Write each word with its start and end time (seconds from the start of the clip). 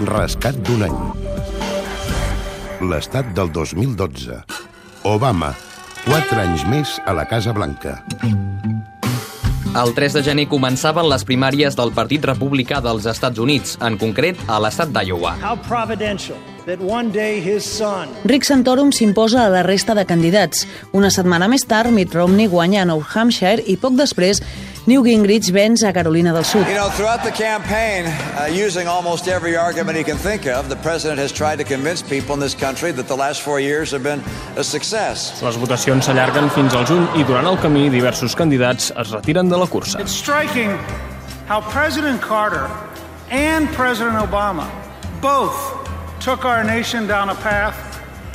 Rescat 0.00 0.56
d'un 0.64 0.80
any. 0.86 1.00
L'estat 2.88 3.26
del 3.36 3.50
2012. 3.52 4.38
Obama. 5.04 5.50
Quatre 6.06 6.40
anys 6.40 6.64
més 6.72 6.94
a 7.04 7.12
la 7.12 7.26
Casa 7.28 7.52
Blanca. 7.52 7.98
El 9.76 9.92
3 9.94 10.16
de 10.16 10.22
gener 10.24 10.46
començaven 10.48 11.04
les 11.04 11.26
primàries 11.28 11.76
del 11.76 11.92
Partit 11.92 12.24
Republicà 12.24 12.80
dels 12.80 13.04
Estats 13.12 13.38
Units, 13.44 13.76
en 13.84 14.00
concret 14.00 14.40
a 14.48 14.56
l'estat 14.64 14.88
d'Iowa. 14.88 15.36
How 15.44 15.60
providential 15.68 16.40
that 16.64 16.80
one 16.80 17.12
day 17.12 17.36
his 17.44 17.68
son 17.68 18.08
Rick 18.24 18.48
Santorum 18.48 18.90
s'imposa 18.96 19.44
a 19.44 19.52
la 19.52 19.62
resta 19.68 19.94
de 19.94 20.06
candidats. 20.08 20.64
Una 20.96 21.12
setmana 21.12 21.46
més 21.52 21.68
tard, 21.68 21.92
Mitt 21.92 22.16
Romney 22.16 22.48
guanya 22.48 22.82
a 22.82 22.88
New 22.88 23.04
Hampshire 23.04 23.60
i 23.68 23.76
poc 23.76 24.00
després 24.00 24.40
Newt 24.90 25.06
Gingrich 25.06 25.52
venç 25.54 25.84
a 25.86 25.92
Carolina 25.92 26.32
del 26.32 26.42
Sud. 26.42 26.66
You 26.66 26.74
know, 26.74 26.90
throughout 26.90 27.22
the 27.22 27.30
campaign, 27.30 28.06
uh, 28.06 28.48
using 28.50 28.88
almost 28.88 29.28
every 29.28 29.56
argument 29.56 29.96
he 29.96 30.02
can 30.02 30.16
think 30.16 30.46
of, 30.46 30.68
the 30.68 30.74
president 30.82 31.20
has 31.20 31.30
tried 31.30 31.58
to 31.58 31.64
convince 31.64 32.02
people 32.02 32.34
in 32.34 32.40
this 32.40 32.56
country 32.56 32.90
that 32.92 33.06
the 33.06 33.16
last 33.16 33.42
four 33.42 33.60
years 33.60 33.92
have 33.92 34.02
been 34.02 34.20
a 34.56 34.64
success. 34.64 35.40
Les 35.42 35.56
votacions 35.56 36.02
s'allarguen 36.02 36.50
fins 36.50 36.74
al 36.74 36.84
juny 36.90 37.06
i 37.14 37.22
durant 37.22 37.46
el 37.46 37.58
camí 37.62 37.86
diversos 37.88 38.34
candidats 38.34 38.90
es 38.90 39.12
retiren 39.14 39.48
de 39.48 39.56
la 39.56 39.66
cursa. 39.70 40.00
It's 40.00 40.10
striking 40.10 40.74
how 41.46 41.60
President 41.70 42.20
Carter 42.20 42.66
and 43.30 43.68
President 43.68 44.18
Obama 44.18 44.66
both 45.20 45.54
took 46.18 46.44
our 46.44 46.64
nation 46.64 47.06
down 47.06 47.30
a 47.30 47.36
path 47.36 47.89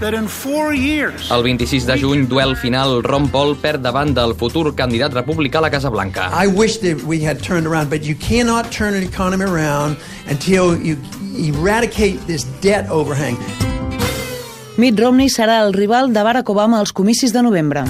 El 0.00 1.42
26 1.42 1.84
de 1.84 1.98
juny, 2.00 2.26
duel 2.26 2.56
final, 2.56 3.02
Ron 3.02 3.28
Paul 3.28 3.56
perd 3.60 3.82
davant 3.84 4.14
del 4.16 4.32
futur 4.34 4.74
candidat 4.74 5.12
republicà 5.12 5.58
a 5.58 5.66
la 5.66 5.70
Casa 5.70 5.90
Blanca. 5.90 6.30
I 6.32 6.46
wish 6.48 6.78
that 6.80 7.04
we 7.04 7.20
had 7.20 7.42
turned 7.44 7.66
around, 7.66 7.90
but 7.90 8.02
you 8.02 8.16
cannot 8.16 8.72
turn 8.72 8.94
an 8.94 9.02
economy 9.02 9.44
around 9.44 9.98
until 10.30 10.80
you 10.80 10.96
eradicate 11.36 12.18
this 12.26 12.46
debt 12.62 12.88
overhang. 12.88 13.36
Mitt 14.78 14.98
Romney 14.98 15.28
serà 15.28 15.60
el 15.66 15.74
rival 15.74 16.14
de 16.14 16.22
Barack 16.24 16.48
Obama 16.48 16.78
als 16.78 16.92
comicis 16.92 17.34
de 17.34 17.42
novembre. 17.42 17.84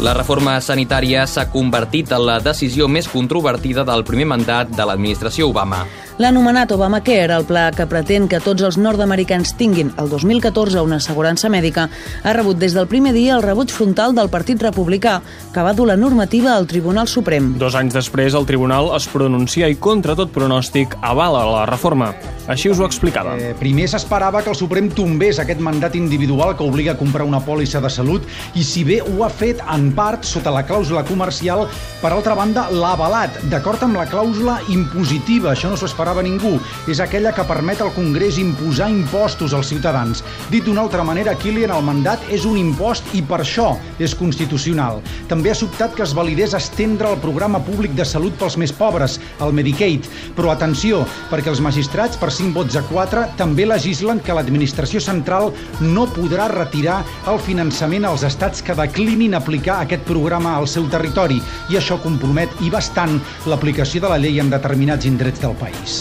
La 0.00 0.14
reforma 0.16 0.56
sanitària 0.64 1.26
s'ha 1.28 1.50
convertit 1.52 2.08
en 2.16 2.24
la 2.24 2.40
decisió 2.40 2.88
més 2.88 3.04
controvertida 3.04 3.84
del 3.84 4.00
primer 4.08 4.24
mandat 4.32 4.72
de 4.72 4.86
l'administració 4.88 5.50
Obama. 5.52 5.84
L'anomenat 6.20 6.68
Obamacare, 6.74 7.32
el 7.32 7.46
pla 7.48 7.70
que 7.72 7.86
pretén 7.88 8.26
que 8.28 8.42
tots 8.44 8.60
els 8.66 8.76
nord-americans 8.76 9.54
tinguin 9.56 9.88
el 9.96 10.10
2014 10.12 10.82
una 10.84 10.98
assegurança 11.00 11.48
mèdica, 11.48 11.86
ha 11.88 12.34
rebut 12.36 12.58
des 12.60 12.74
del 12.76 12.90
primer 12.90 13.14
dia 13.16 13.38
el 13.38 13.40
rebuig 13.40 13.72
frontal 13.72 14.12
del 14.12 14.28
Partit 14.28 14.60
Republicà, 14.60 15.14
que 15.54 15.64
va 15.64 15.72
dur 15.72 15.86
la 15.88 15.96
normativa 15.96 16.52
al 16.52 16.66
Tribunal 16.68 17.08
Suprem. 17.08 17.54
Dos 17.56 17.72
anys 17.78 17.96
després, 17.96 18.36
el 18.36 18.44
tribunal 18.44 18.90
es 18.98 19.06
pronuncia 19.08 19.70
i, 19.72 19.78
contra 19.80 20.12
tot 20.18 20.28
pronòstic, 20.34 20.98
avala 21.00 21.40
la 21.48 21.62
reforma. 21.70 22.10
Així 22.52 22.68
us 22.68 22.82
ho 22.82 22.84
explicava. 22.84 23.38
Eh, 23.40 23.54
primer 23.56 23.88
s'esperava 23.88 24.44
que 24.44 24.52
el 24.52 24.60
Suprem 24.60 24.92
tombés 24.92 25.40
aquest 25.40 25.64
mandat 25.64 25.96
individual 25.96 26.52
que 26.52 26.68
obliga 26.68 26.92
a 26.92 27.00
comprar 27.00 27.24
una 27.24 27.40
pòlissa 27.40 27.80
de 27.80 27.88
salut 27.88 28.28
i 28.60 28.66
si 28.66 28.84
bé 28.84 29.00
ho 29.00 29.24
ha 29.24 29.32
fet 29.32 29.64
en 29.72 29.88
part 29.96 30.28
sota 30.28 30.52
la 30.52 30.66
clàusula 30.68 31.06
comercial, 31.08 31.64
per 32.04 32.12
altra 32.12 32.36
banda 32.36 32.68
l'ha 32.68 32.92
avalat, 32.92 33.40
d'acord 33.48 33.88
amb 33.88 33.96
la 34.02 34.08
clàusula 34.10 34.60
impositiva, 34.68 35.54
això 35.54 35.72
no 35.72 35.80
s'ho 35.80 35.88
esperava 35.88 36.09
ningú, 36.18 36.56
és 36.90 36.98
aquella 36.98 37.30
que 37.32 37.46
permet 37.46 37.78
al 37.80 37.92
Congrés 37.94 38.40
imposar 38.42 38.90
impostos 38.90 39.54
als 39.54 39.70
ciutadans. 39.70 40.24
Dit 40.50 40.66
d'una 40.66 40.82
altra 40.82 41.04
manera, 41.06 41.36
Kilian, 41.38 41.70
el 41.70 41.86
mandat 41.86 42.24
és 42.34 42.42
un 42.48 42.58
impost 42.58 43.06
i 43.14 43.22
per 43.22 43.38
això 43.44 43.76
és 44.02 44.16
constitucional. 44.18 44.98
També 45.30 45.52
ha 45.52 45.58
sobtat 45.58 45.94
que 45.94 46.02
es 46.02 46.14
validés 46.18 46.56
estendre 46.58 47.12
el 47.12 47.22
programa 47.22 47.62
públic 47.62 47.94
de 47.94 48.04
salut 48.04 48.34
pels 48.40 48.58
més 48.58 48.74
pobres, 48.74 49.20
el 49.40 49.54
Medicaid. 49.54 50.10
Però 50.34 50.50
atenció, 50.50 51.04
perquè 51.30 51.52
els 51.54 51.62
magistrats, 51.62 52.18
per 52.18 52.32
5 52.34 52.56
vots 52.58 52.74
a 52.80 52.82
4, 52.90 53.28
també 53.38 53.68
legislen 53.68 54.18
que 54.24 54.34
l'administració 54.34 55.00
central 55.04 55.52
no 55.80 56.08
podrà 56.10 56.50
retirar 56.50 57.00
el 57.30 57.38
finançament 57.46 58.08
als 58.08 58.26
estats 58.26 58.64
que 58.66 58.74
declinin 58.74 59.38
aplicar 59.38 59.80
aquest 59.84 60.02
programa 60.08 60.56
al 60.56 60.68
seu 60.68 60.88
territori 60.90 61.40
i 61.70 61.78
això 61.78 62.00
compromet 62.02 62.50
i 62.64 62.72
bastant 62.72 63.20
l'aplicació 63.46 64.02
de 64.06 64.14
la 64.14 64.18
llei 64.22 64.40
en 64.42 64.50
determinats 64.50 65.06
indrets 65.06 65.42
del 65.44 65.56
país. 65.60 65.99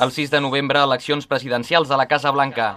El 0.00 0.12
6 0.12 0.30
de 0.30 0.40
novembre, 0.40 0.80
eleccions 0.80 1.26
presidencials 1.26 1.90
a 1.90 1.96
la 2.00 2.08
Casa 2.08 2.30
Blanca. 2.32 2.76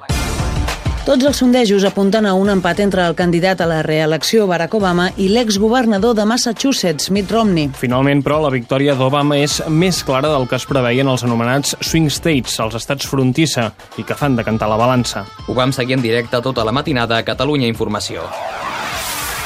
Tots 1.03 1.25
els 1.27 1.35
sondejos 1.35 1.83
apunten 1.83 2.23
a 2.23 2.31
un 2.31 2.47
empat 2.47 2.79
entre 2.79 3.03
el 3.03 3.15
candidat 3.15 3.59
a 3.59 3.65
la 3.67 3.81
reelecció 3.83 4.45
Barack 4.47 4.77
Obama 4.77 5.09
i 5.19 5.25
l'exgovernador 5.27 6.15
de 6.15 6.23
Massachusetts, 6.23 7.09
Mitt 7.11 7.31
Romney. 7.31 7.73
Finalment, 7.75 8.21
però, 8.23 8.37
la 8.39 8.51
victòria 8.53 8.95
d'Obama 8.95 9.35
és 9.35 9.57
més 9.67 9.99
clara 10.07 10.31
del 10.31 10.47
que 10.47 10.55
es 10.55 10.63
preveien 10.63 11.11
els 11.11 11.25
anomenats 11.27 11.75
swing 11.83 12.07
states, 12.07 12.55
els 12.63 12.79
estats 12.79 13.11
frontissa, 13.11 13.73
i 13.99 14.07
que 14.07 14.15
fan 14.15 14.39
de 14.39 14.47
cantar 14.47 14.71
la 14.71 14.79
balança. 14.79 15.25
Ho 15.47 15.57
vam 15.57 15.75
seguir 15.75 15.97
en 15.99 16.05
directe 16.07 16.39
tota 16.39 16.63
la 16.63 16.71
matinada 16.71 17.19
a 17.19 17.27
Catalunya 17.27 17.67
Informació. 17.67 18.23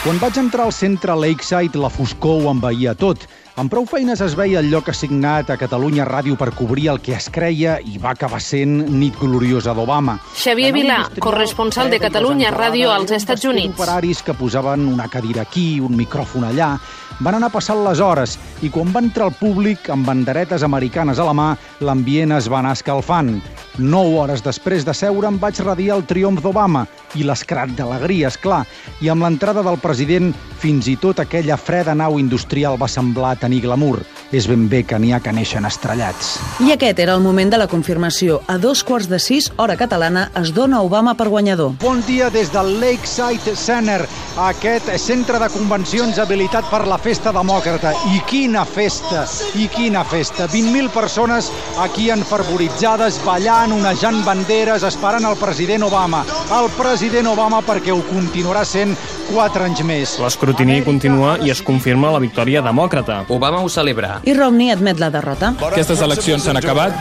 Quan 0.04 0.22
vaig 0.22 0.38
entrar 0.38 0.70
al 0.70 0.78
centre 0.78 1.18
Lakeside, 1.18 1.82
la 1.82 1.90
foscor 1.90 2.38
ho 2.44 2.52
envaïa 2.54 2.94
tot. 2.94 3.26
Amb 3.58 3.72
prou 3.74 3.88
feines 3.90 4.20
es 4.22 4.36
veia 4.38 4.60
el 4.62 4.68
lloc 4.70 4.92
assignat 4.92 5.48
a 5.50 5.56
Catalunya 5.58 6.04
Ràdio 6.06 6.36
per 6.38 6.52
cobrir 6.54 6.92
el 6.92 7.00
que 7.02 7.16
es 7.18 7.26
creia 7.34 7.80
i 7.82 7.98
va 7.98 8.12
acabar 8.12 8.38
sent 8.38 8.84
nit 8.94 9.18
gloriosa 9.18 9.74
d'Obama. 9.74 10.20
Xavier 10.38 10.70
Vilà, 10.76 11.00
corresponsal 11.18 11.90
de 11.90 11.98
Catalunya 11.98 12.52
Ràdio 12.54 12.92
als 12.94 13.16
Estats 13.18 13.50
Units. 13.50 13.74
operaris 13.74 14.22
que 14.22 14.38
posaven 14.38 14.86
una 14.86 15.10
cadira 15.10 15.42
aquí, 15.42 15.80
un 15.80 15.98
micròfon 15.98 16.46
allà, 16.46 16.76
van 17.20 17.40
anar 17.40 17.50
passant 17.50 17.82
les 17.82 18.00
hores 18.00 18.38
i 18.62 18.70
quan 18.70 18.94
va 18.94 19.02
entrar 19.02 19.32
el 19.32 19.34
públic 19.34 19.90
amb 19.90 20.06
banderetes 20.06 20.62
americanes 20.62 21.18
a 21.18 21.26
la 21.26 21.34
mà, 21.34 21.56
l'ambient 21.82 22.38
es 22.38 22.52
va 22.52 22.60
anar 22.60 22.78
escalfant. 22.78 23.42
Nou 23.78 24.16
hores 24.18 24.42
després 24.42 24.82
de 24.82 24.94
seure 24.98 25.28
em 25.30 25.36
vaig 25.38 25.60
radiar 25.62 26.00
el 26.00 26.06
triomf 26.10 26.42
d'Obama 26.42 26.88
i 27.14 27.22
l'escrat 27.22 27.76
d'alegria, 27.78 28.32
és 28.32 28.38
clar, 28.42 28.64
i 29.06 29.12
amb 29.14 29.22
l'entrada 29.22 29.62
del 29.62 29.78
president 29.78 30.32
fins 30.58 30.90
i 30.90 30.96
tot 30.98 31.22
aquella 31.22 31.60
freda 31.62 31.94
nau 31.94 32.18
industrial 32.18 32.80
va 32.82 32.90
semblar 32.90 33.36
tenir 33.38 33.62
glamour. 33.68 34.02
És 34.32 34.48
ben 34.50 34.66
bé 34.68 34.82
que 34.84 34.98
n'hi 35.00 35.14
ha 35.16 35.22
que 35.24 35.32
neixen 35.32 35.64
estrellats. 35.64 36.34
I 36.60 36.74
aquest 36.74 37.00
era 37.00 37.14
el 37.16 37.24
moment 37.24 37.52
de 37.54 37.60
la 37.62 37.68
confirmació. 37.72 38.42
A 38.52 38.58
dos 38.60 38.84
quarts 38.84 39.08
de 39.08 39.20
sis, 39.24 39.48
hora 39.56 39.78
catalana, 39.80 40.26
es 40.36 40.52
dona 40.52 40.82
Obama 40.84 41.14
per 41.16 41.30
guanyador. 41.32 41.78
Bon 41.80 42.02
dia 42.08 42.28
des 42.30 42.52
del 42.52 42.74
Lakeside 42.82 43.56
Center, 43.56 44.02
aquest 44.44 44.92
centre 45.00 45.40
de 45.40 45.48
convencions 45.54 46.20
habilitat 46.20 46.68
per 46.68 46.84
la 46.88 46.98
festa 47.00 47.32
demòcrata. 47.32 47.94
I 48.12 48.20
quina 48.28 48.66
festa, 48.68 49.24
i 49.56 49.70
quina 49.72 50.04
festa. 50.04 50.50
20.000 50.52 50.92
persones 50.92 51.48
aquí 51.80 52.10
enfervoritzades, 52.12 53.22
ballant, 53.24 53.78
onejant 53.80 54.26
banderes, 54.28 54.84
esperant 54.84 55.24
el 55.24 55.40
president 55.40 55.88
Obama. 55.88 56.26
El 56.60 56.68
president 56.76 57.32
Obama 57.32 57.64
perquè 57.64 57.96
ho 57.96 58.04
continuarà 58.12 58.66
sent 58.68 58.92
4 59.32 59.64
anys 59.72 59.84
més. 59.88 60.20
L'escrutini 60.20 60.82
continua 60.84 61.38
i 61.44 61.52
es 61.52 61.64
confirma 61.64 62.12
la 62.12 62.20
victòria 62.24 62.62
demòcrata. 62.66 63.24
Obama 63.32 63.64
ho 63.64 63.72
celebra. 63.72 64.17
I 64.24 64.34
Romney 64.34 64.72
admet 64.72 65.00
la 65.00 65.10
derrota. 65.14 65.54
Aquestes 65.72 66.02
eleccions 66.02 66.44
s'han 66.48 66.58
acabat, 66.60 66.96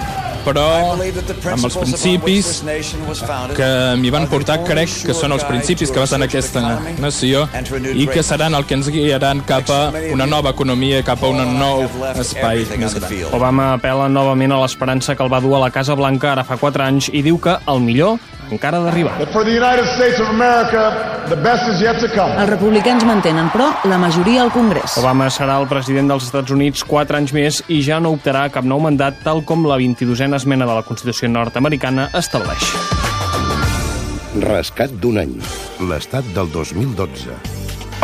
però 0.46 0.64
amb 0.94 1.66
els 1.66 1.76
principis 1.76 2.50
que 3.56 3.68
m'hi 3.98 4.12
van 4.14 4.28
portar 4.30 4.60
crec 4.66 4.92
que 5.08 5.16
són 5.16 5.34
els 5.34 5.44
principis 5.48 5.90
que 5.90 6.02
basen 6.02 6.22
aquesta 6.26 6.62
nació 7.02 7.46
i 7.94 8.06
que 8.06 8.22
seran 8.26 8.54
el 8.54 8.66
que 8.68 8.78
ens 8.78 8.90
guiaran 8.92 9.42
cap 9.48 9.70
a 9.74 9.80
una 10.12 10.28
nova 10.30 10.54
economia, 10.54 11.02
cap 11.06 11.24
a 11.24 11.32
un 11.32 11.58
nou 11.58 11.82
espai 12.14 12.62
més 12.78 12.94
gran. 12.94 13.18
Obama 13.34 13.72
apela 13.74 14.08
novament 14.12 14.54
a 14.54 14.62
l'esperança 14.62 15.16
que 15.16 15.26
el 15.26 15.32
va 15.32 15.42
dur 15.42 15.56
a 15.58 15.64
la 15.66 15.72
Casa 15.74 15.98
Blanca 15.98 16.32
ara 16.36 16.46
fa 16.46 16.60
4 16.62 16.86
anys 16.86 17.10
i 17.12 17.24
diu 17.26 17.40
que 17.42 17.58
el 17.66 17.82
millor 17.82 18.20
encara 18.50 18.80
d'arribar. 18.84 19.16
Els 22.36 22.50
republicans 22.50 23.06
mantenen, 23.08 23.50
però, 23.54 23.70
la 23.84 23.98
majoria 23.98 24.42
al 24.44 24.52
Congrés. 24.54 24.96
Obama 25.00 25.28
serà 25.32 25.58
el 25.60 25.68
president 25.70 26.12
dels 26.12 26.28
Estats 26.28 26.54
Units 26.54 26.84
4 26.86 27.20
anys 27.20 27.34
més 27.36 27.62
i 27.68 27.80
ja 27.82 28.00
no 28.00 28.14
optarà 28.16 28.46
a 28.46 28.52
cap 28.54 28.64
nou 28.64 28.80
mandat 28.82 29.22
tal 29.24 29.44
com 29.44 29.66
la 29.66 29.78
22a 29.82 30.34
esmena 30.36 30.66
de 30.68 30.78
la 30.78 30.86
Constitució 30.86 31.28
nord-americana 31.28 32.10
estableix. 32.14 32.72
Rescat 34.42 34.92
d'un 35.00 35.18
any. 35.22 35.38
L'estat 35.88 36.26
del 36.36 36.50
2012. 36.52 37.32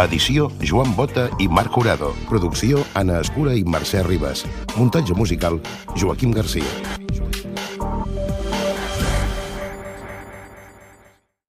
Edició 0.01 0.49
Joan 0.65 0.95
Bota 0.97 1.29
i 1.39 1.49
Marc 1.53 1.77
Jurado. 1.77 2.15
Producció 2.31 2.81
Anna 2.97 3.21
Escura 3.21 3.53
i 3.53 3.65
Mercè 3.69 4.01
Ribas. 4.07 4.47
Muntatge 4.79 5.13
musical 5.19 5.61
Joaquim 6.01 6.33
Garcia. 6.33 7.02